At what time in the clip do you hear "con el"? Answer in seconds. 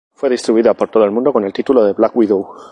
1.31-1.53